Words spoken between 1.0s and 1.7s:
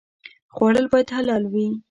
حلال وي